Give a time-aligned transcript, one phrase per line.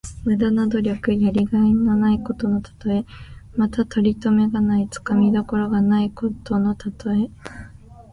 [0.23, 1.13] 無駄な努力。
[1.13, 3.05] やりがいのないことのたとえ。
[3.55, 7.29] また、とりとめがない、つかみどころがないことのたとえ。